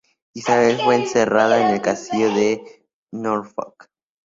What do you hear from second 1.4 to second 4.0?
en el Castillo de Norfolk.